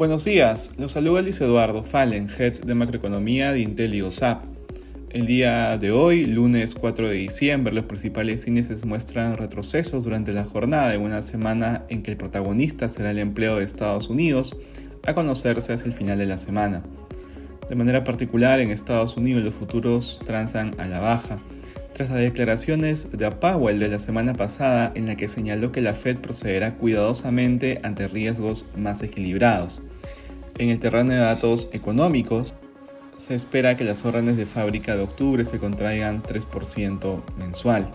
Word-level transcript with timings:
Buenos 0.00 0.24
días, 0.24 0.72
los 0.78 0.92
saluda 0.92 1.20
Luis 1.20 1.42
Eduardo 1.42 1.82
Fallen, 1.82 2.26
Head 2.26 2.60
de 2.60 2.74
Macroeconomía 2.74 3.52
de 3.52 3.60
Intel 3.60 3.92
y 3.92 4.00
OSAP. 4.00 4.44
El 5.10 5.26
día 5.26 5.76
de 5.76 5.90
hoy, 5.90 6.24
lunes 6.24 6.74
4 6.74 7.06
de 7.06 7.16
diciembre, 7.16 7.74
los 7.74 7.84
principales 7.84 8.46
índices 8.46 8.86
muestran 8.86 9.36
retrocesos 9.36 10.04
durante 10.04 10.32
la 10.32 10.46
jornada 10.46 10.94
en 10.94 11.02
una 11.02 11.20
semana 11.20 11.84
en 11.90 12.02
que 12.02 12.12
el 12.12 12.16
protagonista 12.16 12.88
será 12.88 13.10
el 13.10 13.18
empleo 13.18 13.56
de 13.56 13.64
Estados 13.64 14.08
Unidos, 14.08 14.58
a 15.04 15.12
conocerse 15.12 15.74
hacia 15.74 15.88
el 15.88 15.92
final 15.92 16.16
de 16.16 16.24
la 16.24 16.38
semana. 16.38 16.82
De 17.68 17.74
manera 17.74 18.02
particular, 18.02 18.58
en 18.60 18.70
Estados 18.70 19.18
Unidos 19.18 19.44
los 19.44 19.52
futuros 19.52 20.18
transan 20.24 20.74
a 20.78 20.86
la 20.86 21.00
baja, 21.00 21.42
tras 22.00 22.12
las 22.12 22.20
declaraciones 22.20 23.12
de 23.12 23.30
Powell 23.30 23.78
de 23.78 23.88
la 23.88 23.98
semana 23.98 24.32
pasada 24.32 24.90
en 24.94 25.04
la 25.04 25.16
que 25.16 25.28
señaló 25.28 25.70
que 25.70 25.82
la 25.82 25.92
Fed 25.92 26.16
procederá 26.16 26.76
cuidadosamente 26.76 27.78
ante 27.82 28.08
riesgos 28.08 28.64
más 28.74 29.02
equilibrados. 29.02 29.82
En 30.56 30.70
el 30.70 30.80
terreno 30.80 31.12
de 31.12 31.18
datos 31.18 31.68
económicos, 31.74 32.54
se 33.18 33.34
espera 33.34 33.76
que 33.76 33.84
las 33.84 34.02
órdenes 34.06 34.38
de 34.38 34.46
fábrica 34.46 34.96
de 34.96 35.02
octubre 35.02 35.44
se 35.44 35.58
contraigan 35.58 36.22
3% 36.22 37.20
mensual. 37.36 37.90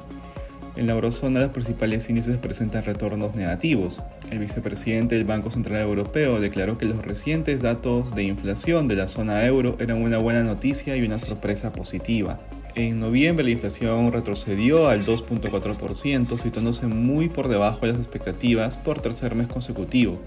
En 0.76 0.88
la 0.88 0.94
eurozona 0.94 1.40
los 1.40 1.52
principales 1.52 2.10
índices 2.10 2.38
presentan 2.38 2.84
retornos 2.84 3.34
negativos. 3.34 4.02
El 4.30 4.40
vicepresidente 4.40 5.16
del 5.16 5.24
Banco 5.24 5.50
Central 5.50 5.82
Europeo 5.82 6.42
declaró 6.42 6.78
que 6.78 6.86
los 6.86 7.06
recientes 7.06 7.62
datos 7.62 8.14
de 8.14 8.24
inflación 8.24 8.90
de 8.90 8.96
la 8.96 9.08
zona 9.08 9.46
euro 9.46 9.78
eran 9.80 10.02
una 10.02 10.18
buena 10.18 10.44
noticia 10.44 10.98
y 10.98 11.06
una 11.06 11.18
sorpresa 11.20 11.72
positiva. 11.72 12.40
En 12.76 13.00
noviembre 13.00 13.46
la 13.46 13.52
inflación 13.52 14.12
retrocedió 14.12 14.90
al 14.90 15.06
2.4%, 15.06 16.38
situándose 16.38 16.88
muy 16.88 17.30
por 17.30 17.48
debajo 17.48 17.86
de 17.86 17.94
las 17.94 18.02
expectativas 18.02 18.76
por 18.76 19.00
tercer 19.00 19.34
mes 19.34 19.48
consecutivo. 19.48 20.20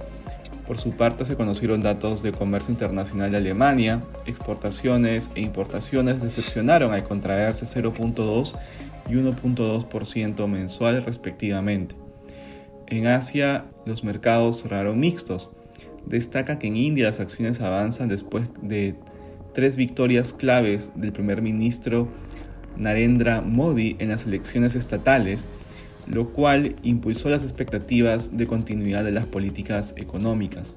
Por 0.67 0.79
su 0.79 0.93
parte 0.93 1.27
se 1.27 1.37
conocieron 1.37 1.83
datos 1.83 2.23
de 2.23 2.33
comercio 2.33 2.73
internacional 2.73 3.31
de 3.31 3.39
Alemania, 3.39 4.03
exportaciones 4.27 5.31
e 5.35 5.43
importaciones 5.43 6.23
decepcionaron 6.23 6.93
al 6.93 7.05
contraerse 7.05 7.65
0.2 7.65 8.55
y 9.09 9.15
1.2% 9.15 10.47
mensual 10.47 11.03
respectivamente. 11.03 11.95
En 12.87 13.07
Asia 13.07 13.67
los 13.87 14.05
mercados 14.05 14.63
cerraron 14.63 15.01
mixtos. 15.01 15.51
Destaca 16.07 16.59
que 16.59 16.69
en 16.69 16.77
India 16.77 17.05
las 17.05 17.21
acciones 17.21 17.61
avanzan 17.61 18.09
después 18.09 18.51
de 18.63 18.95
tres 19.53 19.77
victorias 19.77 20.33
claves 20.33 20.93
del 20.95 21.13
primer 21.13 21.43
ministro 21.43 22.09
Narendra 22.77 23.41
Modi 23.43 23.97
en 23.99 24.09
las 24.09 24.25
elecciones 24.25 24.75
estatales, 24.75 25.49
lo 26.07 26.33
cual 26.33 26.77
impulsó 26.83 27.29
las 27.29 27.43
expectativas 27.43 28.37
de 28.37 28.47
continuidad 28.47 29.05
de 29.05 29.11
las 29.11 29.27
políticas 29.27 29.95
económicas. 29.97 30.77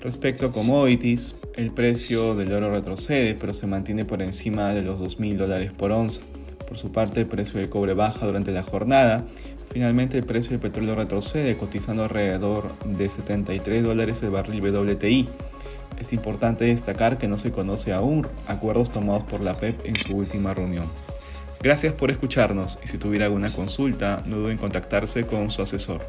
Respecto 0.00 0.46
a 0.46 0.52
commodities, 0.52 1.36
el 1.54 1.72
precio 1.72 2.34
del 2.34 2.52
oro 2.52 2.70
retrocede, 2.70 3.34
pero 3.34 3.54
se 3.54 3.66
mantiene 3.66 4.04
por 4.04 4.22
encima 4.22 4.72
de 4.72 4.82
los 4.82 5.00
2.000 5.00 5.36
dólares 5.36 5.72
por 5.72 5.92
onza. 5.92 6.22
Por 6.66 6.78
su 6.78 6.90
parte, 6.90 7.20
el 7.20 7.26
precio 7.26 7.60
del 7.60 7.68
cobre 7.68 7.94
baja 7.94 8.26
durante 8.26 8.52
la 8.52 8.62
jornada. 8.62 9.24
Finalmente, 9.70 10.18
el 10.18 10.24
precio 10.24 10.50
del 10.50 10.60
petróleo 10.60 10.94
retrocede, 10.94 11.56
cotizando 11.56 12.02
alrededor 12.02 12.72
de 12.84 13.08
73 13.08 13.82
dólares 13.82 14.22
el 14.22 14.30
barril 14.30 14.60
WTI. 14.60 15.28
Es 16.00 16.12
importante 16.12 16.64
destacar 16.64 17.18
que 17.18 17.28
no 17.28 17.38
se 17.38 17.52
conoce 17.52 17.92
aún 17.92 18.26
acuerdos 18.46 18.90
tomados 18.90 19.24
por 19.24 19.40
la 19.40 19.56
PEP 19.56 19.86
en 19.86 19.96
su 19.96 20.16
última 20.16 20.54
reunión. 20.54 20.86
Gracias 21.62 21.94
por 21.94 22.10
escucharnos 22.10 22.78
y 22.84 22.88
si 22.88 22.98
tuviera 22.98 23.26
alguna 23.26 23.50
consulta, 23.50 24.22
no 24.26 24.36
duden 24.36 24.52
en 24.52 24.58
contactarse 24.58 25.26
con 25.26 25.50
su 25.50 25.62
asesor. 25.62 26.02